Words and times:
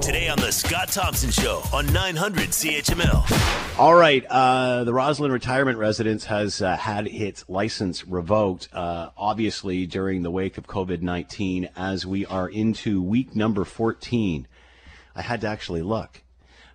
Today 0.00 0.28
on 0.28 0.38
the 0.38 0.52
Scott 0.52 0.88
Thompson 0.88 1.30
Show 1.30 1.62
on 1.72 1.90
900 1.92 2.50
CHML. 2.50 3.78
All 3.78 3.94
right, 3.94 4.24
uh, 4.28 4.84
the 4.84 4.92
Rosslyn 4.92 5.32
Retirement 5.32 5.78
Residence 5.78 6.24
has 6.26 6.62
uh, 6.62 6.76
had 6.76 7.06
its 7.06 7.48
license 7.48 8.06
revoked, 8.06 8.68
uh, 8.72 9.10
obviously 9.16 9.86
during 9.86 10.22
the 10.22 10.30
wake 10.30 10.58
of 10.58 10.66
COVID 10.66 11.02
19, 11.02 11.70
as 11.76 12.06
we 12.06 12.26
are 12.26 12.48
into 12.48 13.02
week 13.02 13.34
number 13.34 13.64
14. 13.64 14.46
I 15.16 15.22
had 15.22 15.40
to 15.40 15.48
actually 15.48 15.82
look. 15.82 16.22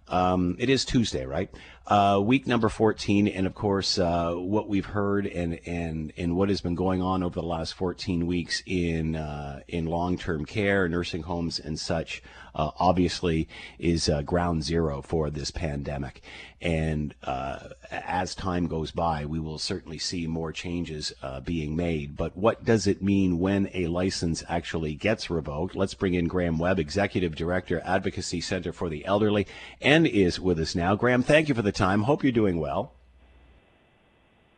Um, 0.07 0.55
it 0.59 0.69
is 0.69 0.83
Tuesday, 0.83 1.25
right? 1.25 1.49
Uh, 1.87 2.21
week 2.23 2.45
number 2.45 2.69
14, 2.69 3.27
and 3.27 3.47
of 3.47 3.55
course, 3.55 3.97
uh, 3.97 4.33
what 4.33 4.69
we've 4.69 4.85
heard 4.85 5.25
and, 5.25 5.59
and, 5.65 6.13
and 6.17 6.35
what 6.35 6.49
has 6.49 6.61
been 6.61 6.75
going 6.75 7.01
on 7.01 7.23
over 7.23 7.33
the 7.33 7.45
last 7.45 7.73
14 7.73 8.27
weeks 8.27 8.61
in, 8.67 9.15
uh, 9.15 9.61
in 9.67 9.87
long 9.87 10.15
term 10.15 10.45
care, 10.45 10.87
nursing 10.87 11.23
homes, 11.23 11.57
and 11.57 11.79
such, 11.79 12.21
uh, 12.55 12.71
obviously 12.77 13.47
is 13.77 14.09
uh, 14.09 14.21
ground 14.21 14.63
zero 14.63 15.01
for 15.01 15.29
this 15.29 15.49
pandemic. 15.49 16.21
And 16.61 17.15
uh, 17.23 17.69
as 17.89 18.35
time 18.35 18.67
goes 18.67 18.91
by, 18.91 19.25
we 19.25 19.39
will 19.39 19.59
certainly 19.59 19.97
see 19.97 20.27
more 20.27 20.51
changes 20.51 21.13
being 21.45 21.75
made. 21.75 22.17
But 22.17 22.35
what 22.35 22.65
does 22.65 22.85
it 22.85 23.01
mean 23.01 23.39
when 23.39 23.69
a 23.73 23.87
license 23.87 24.43
actually 24.49 24.93
gets 24.95 25.29
revoked? 25.29 25.73
Let's 25.73 25.93
bring 25.93 26.15
in 26.15 26.27
Graham 26.27 26.59
Webb, 26.59 26.79
Executive 26.79 27.33
Director, 27.35 27.81
Advocacy 27.85 28.41
Center 28.41 28.73
for 28.73 28.89
the 28.89 29.05
Elderly, 29.05 29.47
and 29.79 30.05
is 30.05 30.37
with 30.39 30.59
us 30.59 30.75
now. 30.75 30.95
Graham, 30.95 31.23
thank 31.23 31.47
you 31.47 31.55
for 31.55 31.61
the 31.61 31.71
time. 31.79 32.03
Hope 32.03 32.23
you're 32.23 32.31
doing 32.31 32.59
well. 32.59 32.93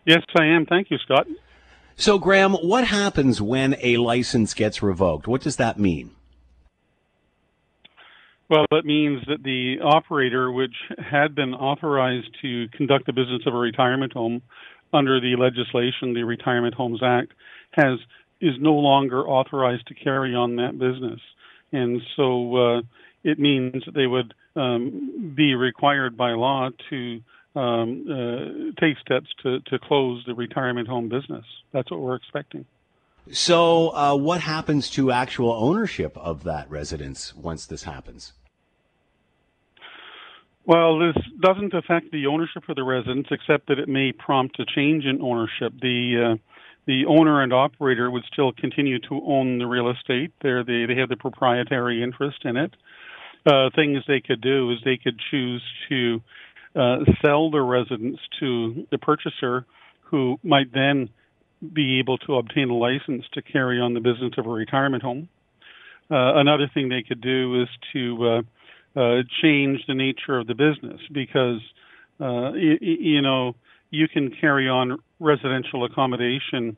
Yes, 0.05 0.23
I 0.37 0.45
am. 0.47 0.65
Thank 0.65 0.91
you, 0.91 0.97
Scott. 0.97 1.27
So, 1.95 2.17
Graham, 2.17 2.53
what 2.53 2.85
happens 2.85 3.41
when 3.41 3.75
a 3.81 3.97
license 3.97 4.53
gets 4.53 4.81
revoked? 4.81 5.27
What 5.27 5.41
does 5.41 5.57
that 5.57 5.79
mean? 5.79 6.11
Well, 8.49 8.65
it 8.71 8.83
means 8.83 9.21
that 9.27 9.43
the 9.43 9.77
operator, 9.81 10.51
which 10.51 10.75
had 10.97 11.35
been 11.35 11.53
authorized 11.53 12.27
to 12.41 12.67
conduct 12.75 13.05
the 13.05 13.13
business 13.13 13.43
of 13.45 13.53
a 13.53 13.57
retirement 13.57 14.11
home 14.11 14.41
under 14.91 15.21
the 15.21 15.35
legislation, 15.37 16.13
the 16.13 16.23
Retirement 16.23 16.73
Homes 16.73 17.01
Act, 17.01 17.31
has 17.71 17.99
is 18.41 18.55
no 18.59 18.73
longer 18.73 19.25
authorized 19.25 19.87
to 19.87 19.93
carry 19.93 20.33
on 20.33 20.55
that 20.55 20.77
business, 20.77 21.19
and 21.71 22.01
so 22.17 22.55
uh, 22.57 22.81
it 23.23 23.39
means 23.39 23.83
that 23.85 23.93
they 23.93 24.07
would 24.07 24.33
um, 24.55 25.33
be 25.35 25.55
required 25.55 26.17
by 26.17 26.31
law 26.31 26.69
to 26.89 27.21
um, 27.55 28.05
uh, 28.09 28.81
take 28.81 28.97
steps 28.99 29.27
to, 29.43 29.59
to 29.61 29.79
close 29.79 30.23
the 30.25 30.33
retirement 30.33 30.87
home 30.87 31.09
business. 31.09 31.45
That's 31.71 31.89
what 31.91 31.99
we're 31.99 32.15
expecting. 32.15 32.65
So, 33.31 33.89
uh, 33.89 34.15
what 34.15 34.41
happens 34.41 34.89
to 34.91 35.11
actual 35.11 35.51
ownership 35.51 36.17
of 36.17 36.43
that 36.43 36.69
residence 36.69 37.35
once 37.35 37.65
this 37.65 37.83
happens? 37.83 38.33
Well, 40.65 40.99
this 40.99 41.15
doesn't 41.39 41.73
affect 41.73 42.11
the 42.11 42.27
ownership 42.27 42.67
of 42.69 42.75
the 42.75 42.83
residence, 42.83 43.27
except 43.31 43.67
that 43.67 43.79
it 43.79 43.89
may 43.89 44.11
prompt 44.11 44.59
a 44.59 44.65
change 44.65 45.05
in 45.05 45.21
ownership. 45.21 45.73
The 45.81 46.33
uh, 46.33 46.37
the 46.87 47.05
owner 47.05 47.41
and 47.41 47.53
operator 47.53 48.09
would 48.09 48.23
still 48.31 48.51
continue 48.51 48.99
to 48.99 49.21
own 49.25 49.59
the 49.59 49.67
real 49.67 49.89
estate. 49.89 50.31
They're 50.41 50.63
the, 50.63 50.85
they 50.87 50.95
have 50.95 51.09
the 51.09 51.15
proprietary 51.15 52.01
interest 52.01 52.43
in 52.43 52.57
it. 52.57 52.73
Uh, 53.45 53.69
things 53.75 54.03
they 54.07 54.21
could 54.21 54.41
do 54.41 54.71
is 54.71 54.77
they 54.85 54.97
could 54.97 55.19
choose 55.31 55.63
to 55.89 56.21
uh, 56.75 56.97
sell 57.21 57.49
the 57.49 57.61
residence 57.61 58.19
to 58.39 58.85
the 58.91 58.97
purchaser, 58.97 59.65
who 60.03 60.37
might 60.43 60.71
then 60.73 61.09
be 61.73 61.99
able 61.99 62.17
to 62.19 62.35
obtain 62.35 62.69
a 62.69 62.73
license 62.75 63.25
to 63.33 63.41
carry 63.41 63.79
on 63.79 63.93
the 63.93 63.99
business 63.99 64.33
of 64.37 64.45
a 64.45 64.49
retirement 64.49 65.03
home. 65.03 65.27
Uh, 66.09 66.35
another 66.35 66.69
thing 66.73 66.89
they 66.89 67.03
could 67.03 67.21
do 67.21 67.61
is 67.61 67.69
to 67.93 68.27
uh, 68.27 68.99
uh, 68.99 69.21
change 69.41 69.79
the 69.87 69.93
nature 69.93 70.37
of 70.37 70.47
the 70.47 70.53
business 70.53 70.99
because 71.13 71.59
uh, 72.19 72.51
y- 72.53 72.77
you 72.81 73.21
know 73.21 73.53
you 73.91 74.07
can 74.07 74.31
carry 74.41 74.67
on 74.67 74.97
residential 75.19 75.85
accommodation 75.85 76.75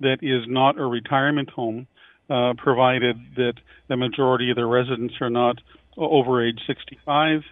that 0.00 0.18
is 0.22 0.42
not 0.46 0.78
a 0.78 0.84
retirement 0.84 1.50
home, 1.50 1.86
uh, 2.28 2.54
provided 2.56 3.16
that 3.36 3.54
the 3.88 3.96
majority 3.96 4.50
of 4.50 4.56
the 4.56 4.66
residents 4.66 5.14
are 5.20 5.30
not 5.30 5.58
over 5.96 6.46
age 6.46 6.60
65 6.66 7.42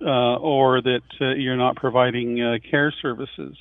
uh, 0.00 0.36
or 0.36 0.82
that 0.82 1.02
uh, 1.20 1.34
you're 1.34 1.56
not 1.56 1.76
providing 1.76 2.42
uh, 2.42 2.58
care 2.70 2.92
services. 3.02 3.56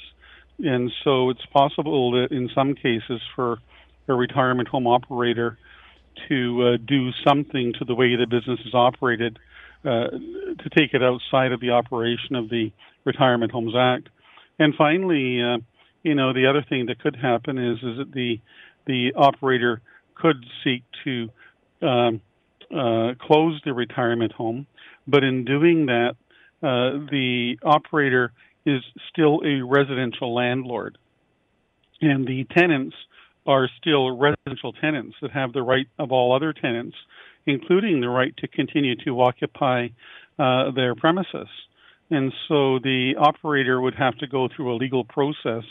And 0.60 0.92
so 1.04 1.30
it's 1.30 1.46
possible 1.48 2.12
that 2.12 2.32
in 2.32 2.50
some 2.54 2.76
cases 2.76 3.22
for 3.36 3.60
a 4.08 4.14
retirement 4.14 4.68
home 4.68 4.88
operator 4.88 5.58
to 6.30 6.74
uh, 6.74 6.78
do 6.86 7.12
something 7.26 7.74
to 7.80 7.86
the 7.86 7.96
way 7.96 8.16
the 8.16 8.28
business 8.28 8.60
is 8.66 8.74
operated 8.74 9.40
uh, 9.84 10.10
to 10.10 10.70
take 10.76 10.94
it 10.94 11.04
outside 11.04 11.52
of 11.52 11.60
the 11.60 11.72
operation 11.72 12.36
of 12.36 12.50
the 12.50 12.72
Retirement 13.06 13.52
Homes 13.52 13.74
Act. 13.76 14.10
And 14.60 14.74
finally, 14.76 15.42
uh, 15.42 15.58
you 16.04 16.16
know, 16.16 16.34
the 16.34 16.48
other 16.48 16.64
thing 16.68 16.86
that 16.88 17.00
could 17.00 17.16
happen 17.16 17.58
is 17.58 17.78
is 17.78 17.98
that 17.98 18.12
the 18.14 18.40
the 18.86 19.14
operator 19.16 19.82
could 20.16 20.46
seek 20.64 20.84
to 21.04 21.30
um, 21.86 22.22
uh, 22.72 23.14
close 23.20 23.62
the 23.66 23.74
retirement 23.74 24.32
home, 24.32 24.68
but 25.08 25.24
in 25.24 25.46
doing 25.46 25.88
that, 25.88 26.16
uh, 26.62 27.06
the 27.12 27.58
operator 27.64 28.32
is 28.66 28.82
still 29.12 29.42
a 29.46 29.62
residential 29.62 30.34
landlord, 30.34 30.98
and 32.02 32.26
the 32.26 32.46
tenants 32.56 32.96
are 33.46 33.70
still 33.80 34.18
residential 34.18 34.72
tenants 34.74 35.16
that 35.22 35.32
have 35.32 35.52
the 35.52 35.62
right 35.62 35.88
of 36.00 36.12
all 36.12 36.34
other 36.34 36.54
tenants 36.54 36.96
including 37.46 38.02
the 38.02 38.10
right 38.10 38.36
to 38.38 38.48
continue 38.48 38.96
to 39.04 39.22
occupy 39.22 39.88
uh, 40.40 40.72
their 40.72 40.96
premises. 40.96 41.48
And 42.10 42.32
so 42.48 42.80
the 42.80 43.16
operator 43.18 43.82
would 43.82 43.96
have 43.96 44.18
to 44.20 44.28
go 44.28 44.48
through 44.54 44.74
a 44.74 44.78
legal 44.78 45.04
process 45.04 45.64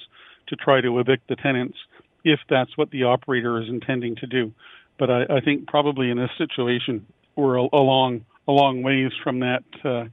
to 0.48 0.56
try 0.56 0.80
to 0.80 0.98
evict 0.98 1.28
the 1.28 1.36
tenants 1.36 1.76
if 2.24 2.40
that's 2.48 2.76
what 2.76 2.90
the 2.90 3.04
operator 3.04 3.60
is 3.60 3.68
intending 3.68 4.16
to 4.16 4.26
do. 4.26 4.52
But 4.98 5.10
I, 5.10 5.22
I 5.24 5.40
think 5.40 5.66
probably 5.66 6.10
in 6.10 6.18
this 6.18 6.30
situation 6.38 7.06
we're 7.36 7.58
a, 7.58 7.68
a 7.72 7.82
long 7.82 8.24
a 8.46 8.52
long 8.52 8.82
ways 8.82 9.12
from 9.22 9.40
that 9.40 9.64
uh, 9.84 10.04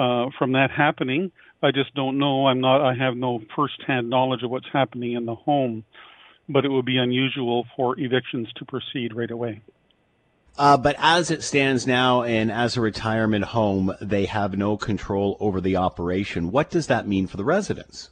uh, 0.00 0.30
from 0.38 0.52
that 0.52 0.70
happening. 0.70 1.32
I 1.62 1.70
just 1.72 1.94
don't 1.94 2.18
know. 2.18 2.46
I'm 2.46 2.60
not. 2.60 2.80
I 2.80 2.94
have 2.94 3.16
no 3.16 3.40
firsthand 3.56 4.08
knowledge 4.08 4.42
of 4.42 4.50
what's 4.50 4.68
happening 4.72 5.12
in 5.12 5.26
the 5.26 5.34
home, 5.34 5.84
but 6.48 6.64
it 6.64 6.68
would 6.68 6.84
be 6.86 6.98
unusual 6.98 7.66
for 7.76 7.98
evictions 7.98 8.48
to 8.56 8.64
proceed 8.64 9.14
right 9.14 9.30
away. 9.30 9.62
Uh, 10.56 10.76
but 10.76 10.96
as 10.98 11.30
it 11.30 11.42
stands 11.44 11.86
now, 11.86 12.24
and 12.24 12.50
as 12.50 12.76
a 12.76 12.80
retirement 12.80 13.44
home, 13.44 13.92
they 14.00 14.24
have 14.24 14.58
no 14.58 14.76
control 14.76 15.36
over 15.38 15.60
the 15.60 15.76
operation. 15.76 16.50
What 16.50 16.68
does 16.68 16.88
that 16.88 17.06
mean 17.06 17.28
for 17.28 17.36
the 17.36 17.44
residents? 17.44 18.10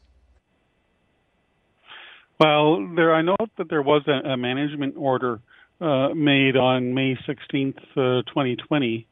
Well, 2.39 2.87
there 2.95 3.15
I 3.15 3.23
note 3.23 3.51
that 3.57 3.71
there 3.71 3.83
was 3.83 4.03
a, 4.07 4.31
a 4.31 4.37
management 4.37 4.95
order 4.99 5.41
uh, 5.81 6.09
made 6.15 6.57
on 6.57 6.95
May 6.95 7.17
16th, 7.29 7.79
uh, 7.97 8.23
2020, 8.29 9.07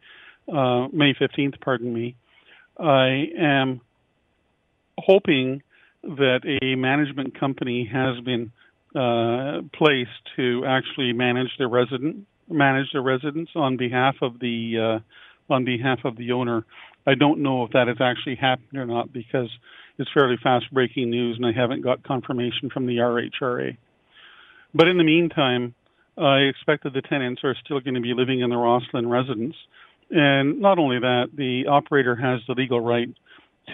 uh, 0.48 0.88
May 0.92 1.14
15th, 1.14 1.60
pardon 1.60 1.92
me. 1.92 2.16
I 2.78 3.28
am 3.38 3.80
hoping 4.98 5.62
that 6.02 6.40
a 6.62 6.74
management 6.74 7.38
company 7.38 7.88
has 7.90 8.22
been 8.24 8.52
uh, 8.94 9.62
placed 9.72 10.10
to 10.36 10.64
actually 10.66 11.12
manage 11.12 11.50
the 11.58 11.66
resident 11.66 12.26
manage 12.48 12.88
the 12.92 13.00
residence 13.00 13.48
on 13.54 13.76
behalf 13.76 14.16
of 14.20 14.38
the 14.38 15.00
uh, 15.48 15.52
on 15.52 15.64
behalf 15.64 16.00
of 16.04 16.16
the 16.16 16.32
owner. 16.32 16.64
I 17.06 17.15
don't 17.15 17.41
know 17.41 17.65
if 17.65 17.72
that 17.72 17.88
has 17.88 17.98
actually 18.00 18.37
happened 18.37 18.78
or 18.78 18.87
not 18.87 19.12
because 19.12 19.48
it's 19.98 20.10
fairly 20.12 20.37
fast 20.42 20.72
breaking 20.72 21.10
news 21.10 21.37
and 21.37 21.47
I 21.47 21.53
haven't 21.53 21.82
got 21.82 22.03
confirmation 22.03 22.70
from 22.70 22.87
the 22.87 22.97
RHRA. 22.98 23.76
But 24.75 24.88
in 24.88 24.97
the 24.97 25.04
meantime, 25.04 25.75
I 26.16 26.38
expect 26.38 26.84
that 26.84 26.93
the 26.93 27.03
tenants 27.03 27.43
are 27.44 27.54
still 27.64 27.81
going 27.81 27.94
to 27.94 28.00
be 28.00 28.14
living 28.14 28.41
in 28.41 28.50
the 28.50 28.56
Rosslyn 28.56 29.09
residence. 29.09 29.56
And 30.10 30.60
not 30.60 30.78
only 30.78 30.98
that, 31.00 31.31
the 31.34 31.67
operator 31.69 32.14
has 32.17 32.40
the 32.46 32.55
legal 32.55 32.81
right 32.81 33.08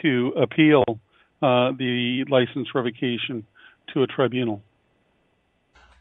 to 0.02 0.32
appeal 0.40 0.84
uh, 1.42 1.72
the 1.72 2.24
license 2.28 2.68
revocation 2.74 3.46
to 3.94 4.02
a 4.02 4.06
tribunal. 4.06 4.62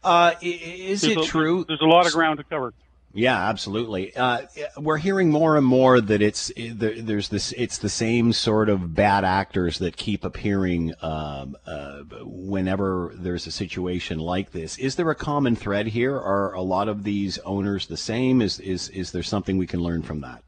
Uh, 0.02 0.34
is 0.40 1.02
there's 1.02 1.16
it 1.16 1.18
a, 1.18 1.26
true? 1.26 1.64
There's 1.66 1.80
a 1.82 1.86
lot 1.86 2.06
of 2.06 2.12
ground 2.12 2.38
to 2.38 2.44
cover. 2.44 2.72
Yeah, 3.12 3.48
absolutely. 3.48 4.14
Uh, 4.14 4.42
we're 4.76 4.98
hearing 4.98 5.30
more 5.30 5.56
and 5.56 5.66
more 5.66 6.00
that 6.00 6.22
it's 6.22 6.52
there's 6.56 7.28
this 7.28 7.50
it's 7.52 7.78
the 7.78 7.88
same 7.88 8.32
sort 8.32 8.68
of 8.68 8.94
bad 8.94 9.24
actors 9.24 9.78
that 9.78 9.96
keep 9.96 10.24
appearing 10.24 10.94
um, 11.02 11.56
uh, 11.66 12.02
whenever 12.22 13.12
there's 13.16 13.48
a 13.48 13.50
situation 13.50 14.20
like 14.20 14.52
this. 14.52 14.78
Is 14.78 14.94
there 14.94 15.10
a 15.10 15.16
common 15.16 15.56
thread 15.56 15.88
here? 15.88 16.16
Are 16.16 16.54
a 16.54 16.62
lot 16.62 16.88
of 16.88 17.02
these 17.02 17.38
owners 17.38 17.88
the 17.88 17.96
same? 17.96 18.40
Is 18.40 18.60
is 18.60 18.88
is 18.90 19.10
there 19.10 19.24
something 19.24 19.58
we 19.58 19.66
can 19.66 19.80
learn 19.80 20.02
from 20.02 20.20
that? 20.20 20.44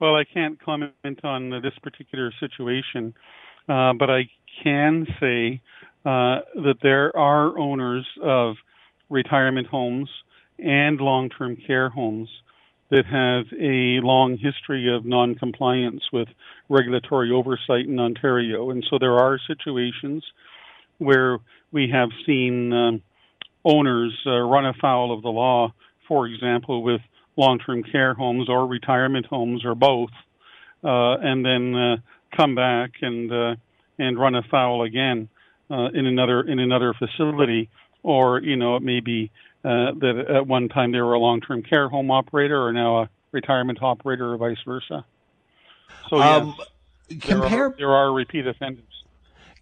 Well, 0.00 0.16
I 0.16 0.24
can't 0.24 0.60
comment 0.60 1.20
on 1.22 1.50
this 1.50 1.74
particular 1.84 2.32
situation, 2.40 3.14
uh, 3.68 3.92
but 3.92 4.10
I 4.10 4.28
can 4.64 5.06
say 5.20 5.60
uh, 6.04 6.40
that 6.56 6.78
there 6.82 7.16
are 7.16 7.56
owners 7.56 8.04
of 8.20 8.56
retirement 9.08 9.68
homes 9.68 10.08
and 10.58 11.00
long-term 11.00 11.56
care 11.66 11.88
homes 11.88 12.28
that 12.90 13.06
have 13.06 13.46
a 13.58 14.00
long 14.04 14.36
history 14.36 14.94
of 14.94 15.04
non-compliance 15.04 16.02
with 16.12 16.28
regulatory 16.68 17.30
oversight 17.32 17.86
in 17.86 17.98
Ontario, 17.98 18.70
and 18.70 18.84
so 18.88 18.98
there 18.98 19.18
are 19.18 19.38
situations 19.46 20.24
where 20.98 21.38
we 21.72 21.90
have 21.90 22.10
seen 22.24 22.72
um, 22.72 23.02
owners 23.64 24.12
uh, 24.26 24.38
run 24.38 24.66
afoul 24.66 25.12
of 25.12 25.22
the 25.22 25.28
law, 25.28 25.72
for 26.06 26.26
example, 26.26 26.82
with 26.82 27.00
long-term 27.36 27.82
care 27.82 28.14
homes 28.14 28.48
or 28.48 28.66
retirement 28.66 29.26
homes 29.26 29.64
or 29.64 29.74
both, 29.74 30.10
uh, 30.84 31.16
and 31.20 31.44
then 31.44 31.74
uh, 31.74 31.96
come 32.36 32.54
back 32.54 32.92
and 33.02 33.32
uh, 33.32 33.56
and 33.98 34.18
run 34.18 34.34
afoul 34.34 34.82
again 34.82 35.28
uh, 35.70 35.88
in 35.94 36.06
another 36.06 36.42
in 36.42 36.58
another 36.58 36.94
facility, 36.94 37.70
or 38.02 38.40
you 38.40 38.56
know 38.56 38.76
it 38.76 38.82
may 38.82 39.00
be 39.00 39.30
uh, 39.64 39.92
that 39.98 40.26
at 40.28 40.46
one 40.46 40.68
time 40.68 40.92
they 40.92 41.00
were 41.00 41.14
a 41.14 41.18
long-term 41.18 41.62
care 41.62 41.88
home 41.88 42.10
operator 42.10 42.62
or 42.62 42.72
now 42.72 43.02
a 43.02 43.08
retirement 43.32 43.82
operator 43.82 44.32
or 44.32 44.36
vice 44.36 44.58
versa. 44.64 45.04
So 46.10 46.20
um, 46.20 46.54
yes, 47.08 47.20
compare 47.22 47.48
there 47.48 47.64
are, 47.64 47.74
there 47.78 47.90
are 47.90 48.12
repeat 48.12 48.46
offenders 48.46 48.94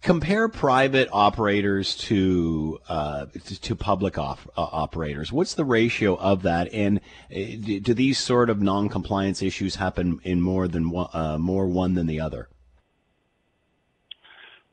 compare 0.03 0.49
private 0.49 1.07
operators 1.11 1.95
to 1.95 2.79
uh, 2.87 3.25
to 3.61 3.75
public 3.75 4.17
op- 4.17 4.51
uh, 4.55 4.61
operators. 4.61 5.31
What's 5.31 5.55
the 5.55 5.65
ratio 5.65 6.15
of 6.15 6.43
that? 6.43 6.71
And 6.71 6.99
uh, 7.31 7.79
do 7.81 7.93
these 7.93 8.19
sort 8.19 8.49
of 8.49 8.61
non-compliance 8.61 9.41
issues 9.41 9.75
happen 9.75 10.19
in 10.23 10.41
more 10.41 10.67
than 10.67 10.91
one, 10.91 11.07
uh, 11.13 11.37
more 11.39 11.65
one 11.65 11.95
than 11.95 12.05
the 12.05 12.19
other? 12.19 12.49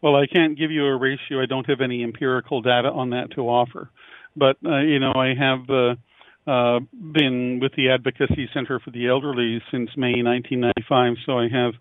Well, 0.03 0.17
I 0.17 0.27
can't 0.27 0.59
give 0.59 0.71
you 0.71 0.87
a 0.87 0.97
ratio. 0.97 1.43
I 1.43 1.47
don't 1.47 1.69
have 1.69 1.81
any 1.81 2.03
empirical 2.03 2.63
data 2.63 2.89
on 2.89 3.11
that 3.11 3.33
to 3.35 3.43
offer. 3.43 3.91
But 4.37 4.57
uh, 4.65 4.81
you 4.81 4.99
know, 4.99 5.13
I 5.15 5.35
have 5.39 5.69
uh, 5.71 6.81
been 6.93 7.59
with 7.61 7.73
the 7.77 7.91
Advocacy 7.91 8.49
Center 8.55 8.81
for 8.81 8.91
the 8.91 9.09
Elderly 9.09 9.61
since 9.71 9.91
May 9.97 10.23
1995, 10.23 11.15
so 11.27 11.39
I 11.39 11.49
have 11.49 11.75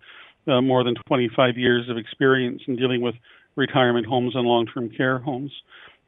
more 0.62 0.84
than 0.84 0.94
25 1.06 1.56
years 1.56 1.88
of 1.88 1.96
experience 1.96 2.62
in 2.66 2.76
dealing 2.76 3.00
with 3.02 3.14
retirement 3.56 4.06
homes 4.06 4.34
and 4.34 4.46
long-term 4.46 4.90
care 4.90 5.18
homes. 5.18 5.52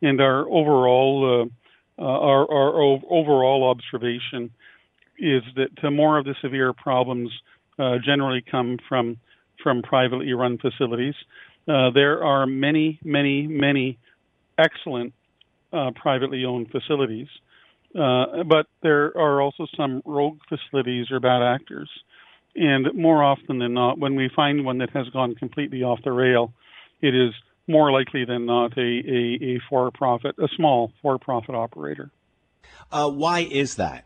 And 0.01 0.21
our 0.21 0.41
overall 0.49 1.43
uh, 1.43 2.03
uh, 2.03 2.05
our, 2.05 2.51
our, 2.51 2.81
overall 3.11 3.69
observation 3.71 4.51
is 5.19 5.43
that 5.57 5.93
more 5.93 6.19
of 6.19 6.25
the 6.25 6.35
severe 6.41 6.73
problems 6.73 7.31
uh, 7.79 7.97
generally 8.05 8.43
come 8.51 8.79
from 8.89 9.19
from 9.63 9.83
privately 9.83 10.33
run 10.33 10.59
facilities. 10.59 11.15
Uh, 11.69 11.91
there 11.91 12.25
are 12.25 12.47
many, 12.47 12.99
many, 13.05 13.47
many 13.47 13.99
excellent 14.59 15.15
uh, 15.73 15.91
privately 15.95 16.45
owned 16.45 16.71
facilities, 16.71 17.29
uh, 17.95 18.43
but 18.45 18.67
there 18.83 19.17
are 19.17 19.41
also 19.41 19.67
some 19.77 20.03
rogue 20.05 20.39
facilities 20.49 21.11
or 21.11 21.21
bad 21.21 21.43
actors. 21.43 21.89
And 22.55 22.93
more 22.95 23.23
often 23.23 23.59
than 23.59 23.75
not, 23.75 23.99
when 23.99 24.15
we 24.15 24.29
find 24.35 24.65
one 24.65 24.79
that 24.79 24.91
has 24.91 25.09
gone 25.11 25.35
completely 25.35 25.83
off 25.83 26.01
the 26.05 26.13
rail, 26.13 26.53
it 27.01 27.15
is 27.15 27.33
more 27.67 27.91
likely 27.93 28.25
than 28.25 28.45
not 28.45 28.77
a, 28.77 28.81
a, 28.81 29.39
a 29.43 29.61
for-profit, 29.71 30.35
a 30.39 30.49
small 30.57 30.93
for-profit 31.01 31.55
operator. 31.55 32.11
Uh, 32.91 33.09
why 33.09 33.41
is 33.41 33.77
that? 33.77 34.05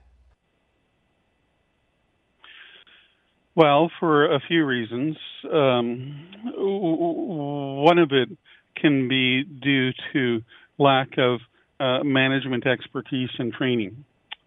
Well, 3.56 3.90
for 3.98 4.26
a 4.34 4.40
few 4.46 4.66
reasons. 4.66 5.16
Um, 5.50 6.28
one 6.54 7.98
of 7.98 8.12
it 8.12 8.28
can 8.76 9.08
be 9.08 9.44
due 9.44 9.92
to 10.12 10.42
lack 10.78 11.16
of 11.16 11.40
uh, 11.80 12.04
management 12.04 12.66
expertise 12.66 13.30
and 13.38 13.52
training. 13.54 14.04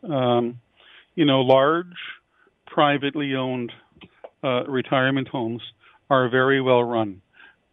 Um, 0.07 0.59
you 1.15 1.25
know, 1.25 1.41
large, 1.41 1.87
privately 2.67 3.33
owned 3.35 3.71
uh, 4.43 4.65
retirement 4.65 5.27
homes 5.27 5.61
are 6.11 6.29
very 6.29 6.61
well 6.61 6.83
run. 6.83 7.21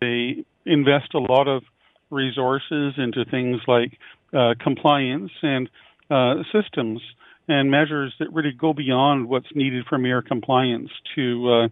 They 0.01 0.45
invest 0.65 1.13
a 1.15 1.19
lot 1.19 1.49
of 1.49 1.63
resources 2.11 2.95
into 2.97 3.27
things 3.31 3.61
like 3.69 3.99
uh, 4.33 4.55
compliance 4.59 5.33
and 5.43 5.69
uh, 6.11 6.35
systems 6.53 7.01
and 7.49 7.71
measures 7.71 8.13
that 8.19 8.33
really 8.33 8.53
go 8.53 8.73
beyond 8.73 9.29
what's 9.29 9.47
needed 9.55 9.85
for 9.89 9.99
mere 9.99 10.23
compliance 10.23 10.91
to 11.15 11.69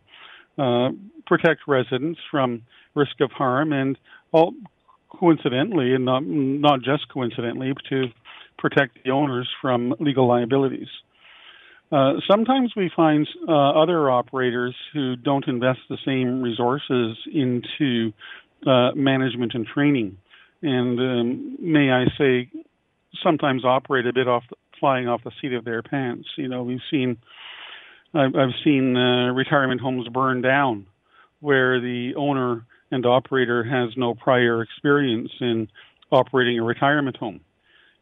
uh, 0.58 0.62
uh 0.62 0.90
protect 1.26 1.62
residents 1.66 2.20
from 2.30 2.62
risk 2.94 3.20
of 3.20 3.30
harm 3.32 3.72
and 3.72 3.98
all 4.30 4.54
coincidentally 5.08 5.94
and 5.94 6.04
not 6.04 6.22
not 6.24 6.80
just 6.82 7.08
coincidentally 7.08 7.72
to 7.88 8.06
protect 8.58 8.98
the 9.04 9.10
owners 9.10 9.48
from 9.60 9.94
legal 10.00 10.28
liabilities. 10.28 10.88
Uh, 11.92 12.14
sometimes 12.28 12.72
we 12.76 12.90
find 12.94 13.28
uh, 13.48 13.52
other 13.52 14.10
operators 14.10 14.74
who 14.92 15.16
don't 15.16 15.46
invest 15.46 15.80
the 15.88 15.98
same 16.04 16.42
resources 16.42 17.16
into 17.32 18.12
uh, 18.66 18.90
management 18.94 19.52
and 19.54 19.66
training, 19.66 20.16
and 20.62 20.98
um, 20.98 21.56
may 21.60 21.90
I 21.90 22.06
say, 22.18 22.50
sometimes 23.24 23.64
operate 23.64 24.06
a 24.06 24.12
bit 24.12 24.28
off 24.28 24.44
the, 24.48 24.56
flying 24.78 25.08
off 25.08 25.24
the 25.24 25.32
seat 25.40 25.52
of 25.52 25.64
their 25.64 25.82
pants. 25.82 26.28
You 26.36 26.48
know, 26.48 26.62
we've 26.62 26.78
seen, 26.90 27.16
I've, 28.14 28.36
I've 28.36 28.54
seen 28.62 28.96
uh, 28.96 29.32
retirement 29.32 29.80
homes 29.80 30.06
burn 30.08 30.42
down, 30.42 30.86
where 31.40 31.80
the 31.80 32.12
owner 32.16 32.64
and 32.90 33.04
operator 33.06 33.64
has 33.64 33.96
no 33.96 34.14
prior 34.14 34.62
experience 34.62 35.30
in 35.40 35.68
operating 36.12 36.58
a 36.58 36.62
retirement 36.62 37.16
home, 37.16 37.40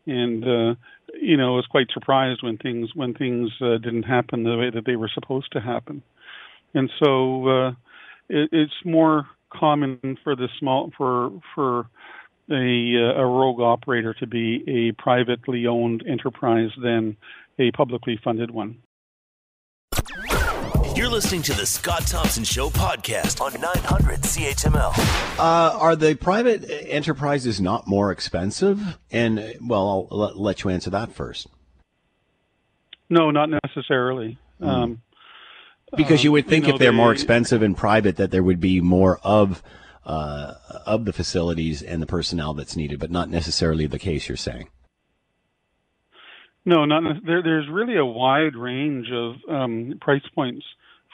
and 0.06 0.44
uh, 0.44 0.74
you 1.20 1.36
know, 1.36 1.54
was 1.54 1.66
quite 1.70 1.86
surprised 1.92 2.42
when 2.42 2.58
things 2.58 2.90
when 2.94 3.14
things 3.14 3.50
uh, 3.60 3.78
didn't 3.78 4.02
happen 4.02 4.42
the 4.42 4.56
way 4.56 4.70
that 4.70 4.84
they 4.84 4.96
were 4.96 5.10
supposed 5.12 5.50
to 5.52 5.60
happen, 5.60 6.02
and 6.74 6.90
so 7.02 7.48
uh, 7.48 7.70
it, 8.28 8.48
it's 8.52 8.72
more 8.84 9.26
common 9.50 10.18
for 10.22 10.34
the 10.36 10.48
small 10.58 10.90
for 10.96 11.30
for 11.54 11.86
a, 12.50 12.54
uh, 12.54 13.20
a 13.20 13.26
rogue 13.26 13.60
operator 13.60 14.14
to 14.14 14.26
be 14.26 14.64
a 14.66 14.92
privately 14.92 15.66
owned 15.66 16.04
enterprise 16.06 16.70
than 16.82 17.16
a 17.58 17.70
publicly 17.72 18.18
funded 18.22 18.50
one. 18.50 18.78
You're 20.94 21.08
listening 21.08 21.42
to 21.42 21.54
the 21.54 21.64
Scott 21.64 22.06
Thompson 22.06 22.44
Show 22.44 22.68
podcast 22.68 23.40
on 23.40 23.58
900 23.58 24.20
CHML. 24.20 25.38
Uh, 25.38 25.78
are 25.78 25.96
the 25.96 26.14
private 26.14 26.64
enterprises 26.68 27.60
not 27.60 27.86
more 27.86 28.12
expensive? 28.12 28.98
And 29.10 29.56
well, 29.66 30.08
I'll 30.10 30.32
let 30.36 30.64
you 30.64 30.70
answer 30.70 30.90
that 30.90 31.12
first. 31.12 31.46
No, 33.08 33.30
not 33.30 33.48
necessarily. 33.64 34.38
Mm. 34.60 34.66
Um, 34.66 35.02
because 35.96 36.24
you 36.24 36.32
would 36.32 36.46
think 36.46 36.64
you 36.64 36.68
know, 36.68 36.74
if 36.76 36.80
they're 36.80 36.90
they, 36.90 36.96
more 36.96 37.12
expensive 37.12 37.62
and 37.62 37.76
private, 37.76 38.16
that 38.16 38.30
there 38.30 38.42
would 38.42 38.60
be 38.60 38.80
more 38.80 39.18
of 39.22 39.62
uh, 40.04 40.54
of 40.86 41.04
the 41.04 41.12
facilities 41.12 41.82
and 41.82 42.02
the 42.02 42.06
personnel 42.06 42.54
that's 42.54 42.76
needed, 42.76 42.98
but 42.98 43.10
not 43.10 43.30
necessarily 43.30 43.86
the 43.86 43.98
case. 43.98 44.28
You're 44.28 44.36
saying. 44.36 44.68
No, 46.64 46.84
not 46.84 47.24
there. 47.26 47.42
There's 47.42 47.68
really 47.68 47.96
a 47.96 48.04
wide 48.04 48.54
range 48.54 49.08
of 49.12 49.34
um, 49.48 49.94
price 50.00 50.22
points 50.34 50.64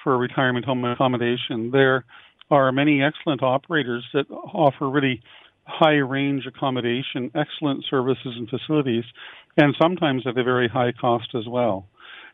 for 0.03 0.17
retirement 0.19 0.65
home 0.67 0.85
accommodation. 0.85 1.71
There 1.71 2.05
are 2.51 2.73
many 2.73 3.03
excellent 3.03 3.43
operators 3.43 4.07
that 4.13 4.31
offer 4.31 4.89
really 4.89 5.23
high 5.67 5.97
range 5.97 6.47
accommodation, 6.47 7.31
excellent 7.35 7.85
services 7.89 8.35
and 8.37 8.49
facilities, 8.49 9.05
and 9.57 9.75
sometimes 9.81 10.27
at 10.27 10.39
a 10.39 10.45
very 10.45 10.69
high 10.69 10.93
cost 10.93 11.29
as 11.35 11.47
well. 11.47 11.87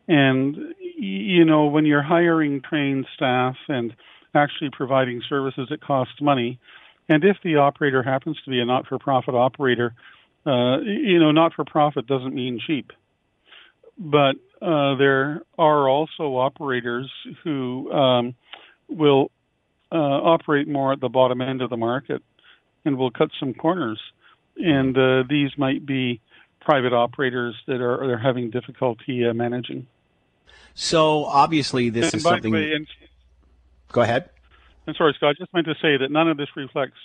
And 0.06 0.74
you 0.96 1.44
know, 1.44 1.66
when 1.66 1.86
you're 1.86 2.02
hiring 2.02 2.62
trained 2.62 3.06
staff 3.14 3.56
and 3.68 3.94
actually 4.34 4.70
providing 4.70 5.22
services 5.28 5.68
that 5.70 5.80
cost 5.80 6.20
money, 6.20 6.58
and 7.08 7.24
if 7.24 7.36
the 7.42 7.56
operator 7.56 8.02
happens 8.02 8.36
to 8.44 8.50
be 8.50 8.60
a 8.60 8.64
not-for-profit 8.64 9.34
operator, 9.34 9.94
uh, 10.46 10.78
you 10.80 11.18
know, 11.18 11.32
not-for-profit 11.32 12.06
doesn't 12.06 12.34
mean 12.34 12.60
cheap. 12.66 12.92
But 13.98 14.36
uh, 14.60 14.96
there 14.96 15.42
are 15.58 15.88
also 15.88 16.36
operators 16.36 17.10
who 17.42 17.92
um, 17.92 18.34
will 18.88 19.30
uh, 19.92 19.96
operate 19.96 20.66
more 20.66 20.92
at 20.92 21.00
the 21.00 21.08
bottom 21.08 21.40
end 21.40 21.62
of 21.62 21.70
the 21.70 21.76
market 21.76 22.22
and 22.84 22.98
will 22.98 23.10
cut 23.10 23.30
some 23.38 23.54
corners. 23.54 24.00
And 24.56 24.96
uh, 24.96 25.24
these 25.28 25.50
might 25.56 25.84
be 25.84 26.20
private 26.60 26.92
operators 26.92 27.54
that 27.66 27.80
are, 27.80 28.12
are 28.12 28.18
having 28.18 28.50
difficulty 28.50 29.26
uh, 29.26 29.34
managing. 29.34 29.86
So 30.74 31.24
obviously, 31.24 31.90
this 31.90 32.06
and 32.06 32.14
is 32.14 32.22
something. 32.22 32.52
Way, 32.52 32.72
and, 32.72 32.86
Go 33.94 34.00
ahead. 34.00 34.28
I'm 34.88 34.94
sorry, 34.94 35.14
Scott. 35.16 35.30
I 35.30 35.32
just 35.38 35.54
meant 35.54 35.66
to 35.66 35.74
say 35.80 35.96
that 35.96 36.10
none 36.10 36.28
of 36.28 36.36
this 36.36 36.48
reflects 36.56 36.98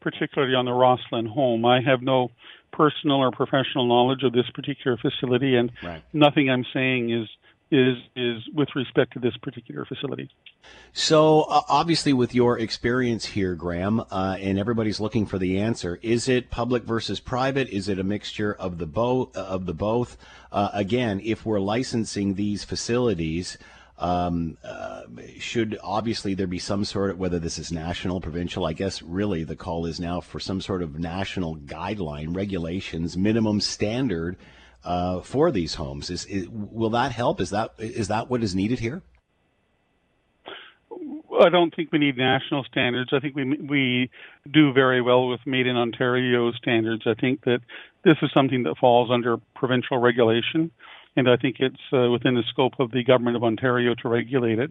particularly 0.00 0.54
on 0.54 0.64
the 0.64 0.70
Rosslyn 0.70 1.28
home. 1.28 1.66
I 1.66 1.82
have 1.82 2.00
no 2.00 2.30
personal 2.72 3.18
or 3.18 3.30
professional 3.30 3.86
knowledge 3.86 4.22
of 4.22 4.32
this 4.32 4.48
particular 4.54 4.96
facility, 4.96 5.56
and 5.56 5.70
right. 5.84 6.02
nothing 6.14 6.48
I'm 6.48 6.64
saying 6.72 7.10
is 7.10 7.28
is 7.70 7.98
is 8.16 8.42
with 8.54 8.68
respect 8.74 9.12
to 9.12 9.18
this 9.18 9.36
particular 9.42 9.84
facility. 9.84 10.30
So 10.94 11.42
uh, 11.42 11.60
obviously, 11.68 12.14
with 12.14 12.34
your 12.34 12.58
experience 12.58 13.26
here, 13.26 13.54
Graham, 13.54 14.00
uh, 14.00 14.38
and 14.40 14.58
everybody's 14.58 15.00
looking 15.00 15.26
for 15.26 15.38
the 15.38 15.60
answer, 15.60 15.98
is 16.00 16.30
it 16.30 16.48
public 16.48 16.84
versus 16.84 17.20
private? 17.20 17.68
Is 17.68 17.90
it 17.90 17.98
a 17.98 18.04
mixture 18.04 18.54
of 18.54 18.78
the 18.78 18.86
both? 18.86 19.36
Of 19.36 19.66
the 19.66 19.74
both? 19.74 20.16
Uh, 20.50 20.70
again, 20.72 21.20
if 21.22 21.44
we're 21.44 21.60
licensing 21.60 22.36
these 22.36 22.64
facilities. 22.64 23.58
Um, 24.02 24.58
uh, 24.64 25.02
should 25.38 25.78
obviously 25.80 26.34
there 26.34 26.48
be 26.48 26.58
some 26.58 26.84
sort 26.84 27.10
of 27.10 27.20
whether 27.20 27.38
this 27.38 27.56
is 27.56 27.70
national, 27.70 28.20
provincial? 28.20 28.66
I 28.66 28.72
guess 28.72 29.00
really 29.00 29.44
the 29.44 29.54
call 29.54 29.86
is 29.86 30.00
now 30.00 30.20
for 30.20 30.40
some 30.40 30.60
sort 30.60 30.82
of 30.82 30.98
national 30.98 31.56
guideline, 31.58 32.34
regulations, 32.34 33.16
minimum 33.16 33.60
standard 33.60 34.36
uh, 34.82 35.20
for 35.20 35.52
these 35.52 35.76
homes. 35.76 36.10
Is, 36.10 36.24
is, 36.24 36.48
will 36.48 36.90
that 36.90 37.12
help? 37.12 37.40
Is 37.40 37.50
that 37.50 37.74
is 37.78 38.08
that 38.08 38.28
what 38.28 38.42
is 38.42 38.56
needed 38.56 38.80
here? 38.80 39.02
I 41.40 41.48
don't 41.48 41.74
think 41.74 41.92
we 41.92 42.00
need 42.00 42.16
national 42.16 42.64
standards. 42.64 43.10
I 43.12 43.20
think 43.20 43.36
we 43.36 43.44
we 43.44 44.10
do 44.52 44.72
very 44.72 45.00
well 45.00 45.28
with 45.28 45.46
Made 45.46 45.68
in 45.68 45.76
Ontario 45.76 46.50
standards. 46.50 47.04
I 47.06 47.14
think 47.14 47.44
that 47.44 47.60
this 48.04 48.16
is 48.20 48.30
something 48.34 48.64
that 48.64 48.78
falls 48.78 49.12
under 49.12 49.36
provincial 49.54 49.98
regulation, 49.98 50.72
and 51.16 51.28
I 51.28 51.36
think 51.36 51.56
it's 51.58 51.76
uh, 51.92 52.10
within 52.10 52.34
the 52.34 52.44
scope 52.48 52.74
of 52.78 52.90
the 52.90 53.04
government 53.04 53.36
of 53.36 53.44
Ontario 53.44 53.94
to 53.96 54.08
regulate 54.08 54.58
it. 54.58 54.70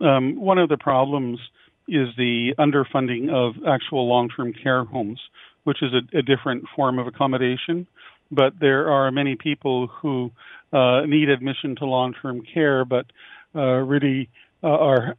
Um, 0.00 0.40
one 0.40 0.58
of 0.58 0.68
the 0.68 0.78
problems 0.78 1.38
is 1.86 2.08
the 2.16 2.54
underfunding 2.58 3.30
of 3.30 3.54
actual 3.66 4.08
long-term 4.08 4.54
care 4.62 4.84
homes, 4.84 5.20
which 5.64 5.82
is 5.82 5.92
a, 5.92 6.18
a 6.18 6.22
different 6.22 6.64
form 6.74 6.98
of 6.98 7.06
accommodation 7.06 7.86
but 8.30 8.58
there 8.60 8.90
are 8.90 9.10
many 9.10 9.36
people 9.36 9.86
who 9.86 10.30
uh, 10.72 11.02
need 11.06 11.28
admission 11.28 11.76
to 11.76 11.86
long-term 11.86 12.42
care, 12.52 12.84
but 12.84 13.06
uh, 13.54 13.60
really 13.60 14.28
uh, 14.62 14.68
are 14.68 15.16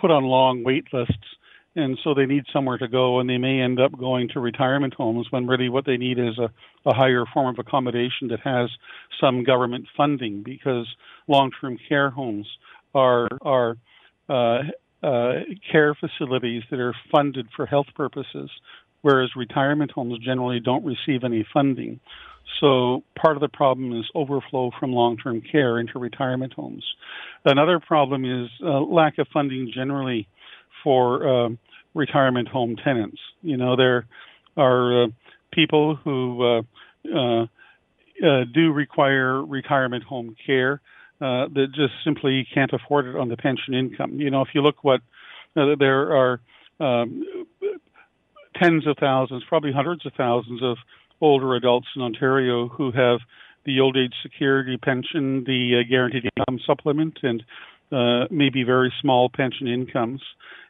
put 0.00 0.10
on 0.10 0.24
long 0.24 0.64
wait 0.64 0.84
lists, 0.92 1.14
and 1.78 1.98
so 2.02 2.14
they 2.14 2.26
need 2.26 2.44
somewhere 2.52 2.78
to 2.78 2.88
go, 2.88 3.20
and 3.20 3.28
they 3.30 3.38
may 3.38 3.60
end 3.60 3.78
up 3.84 3.92
going 3.98 4.28
to 4.32 4.40
retirement 4.40 4.94
homes 4.94 5.26
when 5.30 5.46
really 5.46 5.68
what 5.68 5.86
they 5.86 5.96
need 5.96 6.18
is 6.18 6.36
a, 6.38 6.48
a 6.90 6.94
higher 6.94 7.24
form 7.32 7.48
of 7.54 7.58
accommodation 7.58 8.28
that 8.28 8.40
has 8.40 8.68
some 9.20 9.44
government 9.44 9.84
funding, 9.96 10.42
because 10.42 10.86
long-term 11.26 11.78
care 11.88 12.10
homes 12.10 12.46
are 12.94 13.28
are 13.42 13.76
uh, 14.28 14.60
uh, 15.02 15.32
care 15.72 15.94
facilities 15.94 16.62
that 16.70 16.80
are 16.80 16.94
funded 17.12 17.46
for 17.54 17.64
health 17.66 17.90
purposes, 17.94 18.50
whereas 19.02 19.30
retirement 19.36 19.90
homes 19.90 20.18
generally 20.18 20.60
don't 20.60 20.84
receive 20.84 21.24
any 21.24 21.46
funding. 21.54 22.00
So 22.60 23.04
part 23.22 23.36
of 23.36 23.42
the 23.46 23.48
problem 23.62 23.98
is 23.98 24.06
overflow 24.14 24.70
from 24.78 24.90
long-term 24.92 25.42
care 25.52 25.78
into 25.78 25.98
retirement 25.98 26.54
homes. 26.54 26.84
Another 27.44 27.78
problem 27.78 28.24
is 28.24 28.48
uh, 28.64 28.80
lack 28.80 29.18
of 29.18 29.28
funding 29.32 29.70
generally 29.72 30.26
for 30.82 31.02
uh, 31.28 31.48
retirement 31.94 32.48
home 32.48 32.76
tenants. 32.76 33.18
You 33.42 33.56
know, 33.56 33.76
there 33.76 34.06
are 34.56 35.04
uh, 35.04 35.06
people 35.52 35.96
who 35.96 36.42
uh, 36.42 36.62
uh, 37.14 37.42
uh, 37.42 38.44
do 38.52 38.72
require 38.72 39.42
retirement 39.42 40.04
home 40.04 40.36
care 40.44 40.80
that 41.20 41.68
just 41.74 41.92
simply 42.04 42.46
can't 42.54 42.72
afford 42.72 43.06
it 43.06 43.16
on 43.16 43.28
the 43.28 43.36
pension 43.36 43.74
income. 43.74 44.20
You 44.20 44.30
know, 44.30 44.42
if 44.42 44.48
you 44.54 44.62
look 44.62 44.84
what 44.84 45.00
there 45.54 46.16
are 46.16 46.40
um, 46.80 47.24
tens 48.60 48.86
of 48.86 48.96
thousands, 48.98 49.42
probably 49.48 49.72
hundreds 49.72 50.06
of 50.06 50.12
thousands 50.16 50.62
of 50.62 50.76
older 51.20 51.54
adults 51.54 51.88
in 51.96 52.02
Ontario 52.02 52.68
who 52.68 52.92
have 52.92 53.20
the 53.64 53.80
old 53.80 53.96
age 53.96 54.14
security 54.22 54.76
pension, 54.76 55.44
the 55.44 55.80
uh, 55.80 55.88
guaranteed 55.88 56.24
income 56.24 56.60
supplement, 56.66 57.18
and 57.22 57.42
uh, 57.92 58.24
maybe 58.30 58.62
very 58.62 58.92
small 59.00 59.28
pension 59.28 59.66
incomes. 59.66 60.22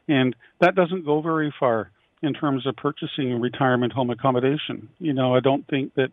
And 0.07 0.35
that 0.61 0.75
doesn't 0.75 1.05
go 1.05 1.21
very 1.21 1.53
far 1.59 1.91
in 2.21 2.33
terms 2.33 2.65
of 2.67 2.75
purchasing 2.75 3.39
retirement 3.39 3.93
home 3.93 4.09
accommodation. 4.09 4.89
You 4.99 5.13
know, 5.13 5.35
I 5.35 5.39
don't 5.39 5.65
think 5.67 5.93
that 5.95 6.11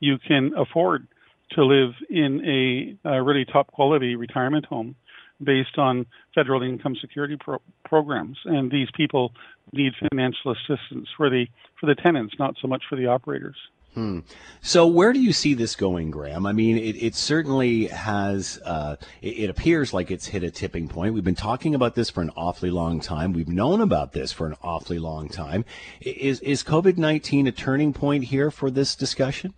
you 0.00 0.18
can 0.18 0.52
afford 0.56 1.06
to 1.52 1.64
live 1.64 1.94
in 2.10 2.98
a, 3.04 3.08
a 3.08 3.22
really 3.22 3.44
top 3.44 3.68
quality 3.68 4.16
retirement 4.16 4.66
home 4.66 4.96
based 5.42 5.78
on 5.78 6.06
federal 6.34 6.62
income 6.62 6.96
security 7.00 7.36
pro- 7.38 7.62
programs. 7.84 8.38
And 8.44 8.70
these 8.70 8.88
people 8.96 9.32
need 9.72 9.92
financial 10.10 10.52
assistance 10.52 11.08
for 11.16 11.30
the 11.30 11.46
for 11.80 11.86
the 11.86 11.94
tenants, 11.94 12.34
not 12.38 12.54
so 12.60 12.68
much 12.68 12.82
for 12.88 12.96
the 12.96 13.06
operators. 13.06 13.56
Hmm. 13.96 14.18
So 14.60 14.86
where 14.86 15.14
do 15.14 15.18
you 15.18 15.32
see 15.32 15.54
this 15.54 15.74
going, 15.74 16.10
Graham? 16.10 16.44
I 16.44 16.52
mean, 16.52 16.76
it, 16.76 17.02
it 17.02 17.14
certainly 17.14 17.86
has. 17.86 18.60
Uh, 18.62 18.96
it, 19.22 19.38
it, 19.38 19.50
appears 19.50 19.94
like 19.94 20.10
it's 20.10 20.26
hit 20.26 20.44
a 20.44 20.50
tipping 20.50 20.86
point. 20.86 21.14
We've 21.14 21.24
been 21.24 21.34
talking 21.34 21.74
about 21.74 21.94
this 21.94 22.10
for 22.10 22.20
an 22.20 22.30
awfully 22.36 22.68
long 22.68 23.00
time. 23.00 23.32
We've 23.32 23.48
known 23.48 23.80
about 23.80 24.12
this 24.12 24.32
for 24.32 24.46
an 24.46 24.54
awfully 24.62 24.98
long 24.98 25.30
time. 25.30 25.64
Is 26.02 26.40
is 26.40 26.62
COVID 26.62 26.98
nineteen 26.98 27.46
a 27.46 27.52
turning 27.52 27.94
point 27.94 28.24
here 28.24 28.50
for 28.50 28.70
this 28.70 28.94
discussion? 28.94 29.54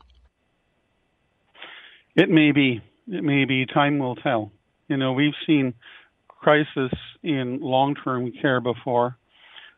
It 2.15 2.31
may 2.31 2.53
be. 2.53 2.81
It 3.09 3.25
may 3.25 3.45
be. 3.45 3.67
Time 3.67 3.99
will 3.99 4.15
tell. 4.15 4.53
You 4.87 4.99
know, 4.99 5.15
we've 5.15 5.35
seen 5.49 5.75
crisis 6.29 6.93
in 7.25 7.59
long 7.61 7.97
term 7.97 8.31
care 8.41 8.61
before. 8.61 9.17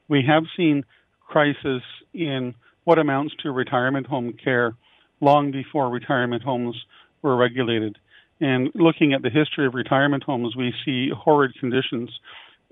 We 0.06 0.22
have 0.28 0.42
seen 0.54 0.84
crisis 1.26 1.82
in 2.12 2.54
what 2.84 2.98
amounts 2.98 3.34
to 3.42 3.50
retirement 3.50 4.06
home 4.06 4.32
care 4.32 4.74
long 5.20 5.50
before 5.50 5.90
retirement 5.90 6.42
homes 6.42 6.76
were 7.22 7.36
regulated. 7.36 7.98
And 8.40 8.70
looking 8.74 9.12
at 9.12 9.22
the 9.22 9.30
history 9.30 9.66
of 9.66 9.74
retirement 9.74 10.24
homes, 10.24 10.56
we 10.56 10.72
see 10.84 11.10
horrid 11.14 11.54
conditions 11.60 12.10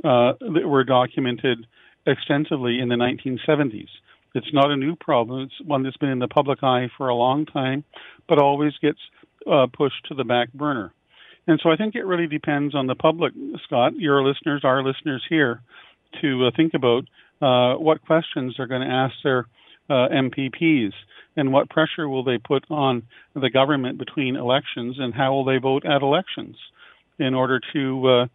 uh, 0.03 0.33
that 0.41 0.67
were 0.67 0.85
documented 0.85 1.67
extensively 2.07 2.81
in 2.81 2.89
the 2.89 2.95
1970s. 2.95 3.89
It's 4.35 4.53
not 4.53 4.71
a 4.71 4.77
new 4.77 4.97
problem. 4.97 5.43
It's 5.43 5.69
one 5.69 5.83
that's 5.83 5.97
been 5.97 6.11
in 6.11 6.19
the 6.19 6.29
public 6.29 6.63
eye 6.63 6.89
for 6.97 7.09
a 7.09 7.15
long 7.15 7.45
time, 7.45 7.85
but 8.29 8.39
always 8.39 8.73
gets 8.81 8.99
uh, 9.51 9.67
pushed 9.73 10.07
to 10.09 10.15
the 10.15 10.25
back 10.25 10.53
burner. 10.53 10.93
And 11.47 11.59
so 11.63 11.71
I 11.71 11.77
think 11.77 11.95
it 11.95 12.05
really 12.05 12.27
depends 12.27 12.75
on 12.75 12.87
the 12.87 12.95
public, 12.95 13.33
Scott, 13.65 13.95
your 13.97 14.23
listeners, 14.23 14.63
our 14.65 14.83
listeners 14.83 15.25
here, 15.29 15.63
to 16.21 16.47
uh, 16.47 16.51
think 16.55 16.75
about 16.75 17.05
uh, 17.41 17.79
what 17.79 18.03
questions 18.03 18.55
they're 18.57 18.67
going 18.67 18.87
to 18.87 18.95
ask 18.95 19.15
their 19.25 19.47
uh, 19.89 20.09
MPPs 20.13 20.93
and 21.37 21.53
what 21.53 21.71
pressure 21.71 22.09
will 22.09 22.25
they 22.25 22.39
put 22.39 22.65
on 22.69 23.05
the 23.35 23.51
government 23.51 23.99
between 23.99 24.37
elections 24.37 24.97
and 24.99 25.15
how 25.15 25.33
will 25.33 25.45
they 25.45 25.59
vote 25.59 25.85
at 25.87 26.03
elections 26.03 26.57
in 27.19 27.35
order 27.35 27.61
to 27.73 28.09
uh, 28.09 28.27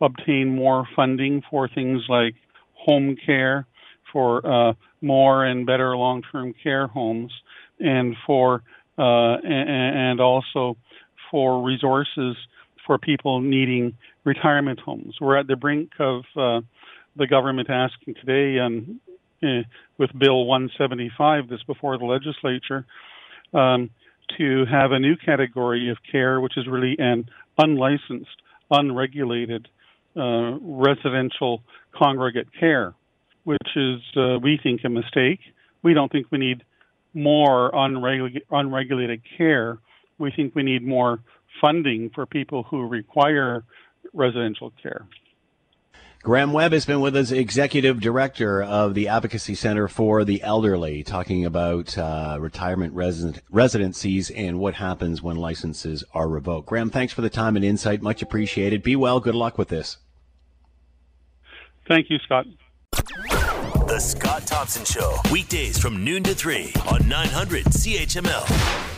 obtain 0.00 0.54
more 0.54 0.86
funding 0.94 1.42
for 1.50 1.68
things 1.68 2.02
like 2.08 2.34
home 2.74 3.16
care, 3.24 3.66
for 4.12 4.46
uh, 4.46 4.72
more 5.00 5.44
and 5.44 5.66
better 5.66 5.96
long-term 5.96 6.54
care 6.62 6.86
homes, 6.86 7.32
and 7.78 8.16
for 8.26 8.62
uh, 8.98 9.36
and 9.42 10.20
also 10.20 10.76
for 11.30 11.62
resources 11.62 12.36
for 12.86 12.98
people 12.98 13.40
needing 13.40 13.96
retirement 14.24 14.80
homes. 14.80 15.14
We're 15.20 15.38
at 15.38 15.46
the 15.46 15.56
brink 15.56 15.92
of 15.98 16.24
uh, 16.36 16.60
the 17.16 17.26
government 17.26 17.70
asking 17.70 18.14
today 18.14 18.58
on 18.58 19.00
uh, 19.42 19.62
with 19.98 20.10
Bill 20.18 20.44
175, 20.44 21.48
this 21.48 21.62
before 21.66 21.98
the 21.98 22.04
legislature, 22.04 22.86
um, 23.52 23.90
to 24.38 24.64
have 24.70 24.92
a 24.92 24.98
new 24.98 25.16
category 25.16 25.90
of 25.90 25.98
care, 26.10 26.40
which 26.40 26.56
is 26.56 26.66
really 26.66 26.96
an 26.98 27.28
unlicensed, 27.58 28.42
unregulated 28.70 29.68
uh, 30.16 30.58
residential 30.60 31.62
congregate 31.96 32.48
care, 32.58 32.94
which 33.44 33.58
is, 33.76 34.00
uh, 34.16 34.38
we 34.38 34.58
think, 34.62 34.82
a 34.84 34.88
mistake. 34.88 35.40
We 35.82 35.94
don't 35.94 36.10
think 36.10 36.26
we 36.30 36.38
need 36.38 36.62
more 37.14 37.70
unregu- 37.72 38.42
unregulated 38.50 39.22
care. 39.36 39.78
We 40.18 40.30
think 40.30 40.54
we 40.54 40.62
need 40.62 40.86
more 40.86 41.20
funding 41.60 42.10
for 42.14 42.26
people 42.26 42.64
who 42.64 42.86
require 42.86 43.64
residential 44.12 44.72
care. 44.82 45.06
Graham 46.22 46.52
Webb 46.52 46.72
has 46.72 46.84
been 46.84 47.00
with 47.00 47.16
us, 47.16 47.30
executive 47.30 47.98
director 47.98 48.62
of 48.62 48.92
the 48.92 49.08
Advocacy 49.08 49.54
Center 49.54 49.88
for 49.88 50.22
the 50.22 50.42
Elderly, 50.42 51.02
talking 51.02 51.46
about 51.46 51.96
uh, 51.96 52.36
retirement 52.38 52.92
resident, 52.92 53.42
residencies 53.48 54.28
and 54.30 54.58
what 54.58 54.74
happens 54.74 55.22
when 55.22 55.36
licenses 55.36 56.04
are 56.12 56.28
revoked. 56.28 56.68
Graham, 56.68 56.90
thanks 56.90 57.14
for 57.14 57.22
the 57.22 57.30
time 57.30 57.56
and 57.56 57.64
insight. 57.64 58.02
Much 58.02 58.20
appreciated. 58.20 58.82
Be 58.82 58.96
well. 58.96 59.18
Good 59.18 59.34
luck 59.34 59.56
with 59.56 59.68
this. 59.68 59.96
Thank 61.88 62.10
you, 62.10 62.18
Scott. 62.18 62.44
The 62.92 63.98
Scott 63.98 64.46
Thompson 64.46 64.84
Show, 64.84 65.16
weekdays 65.32 65.78
from 65.78 66.04
noon 66.04 66.22
to 66.24 66.34
3 66.34 66.74
on 66.92 67.08
900 67.08 67.64
CHML. 67.64 68.89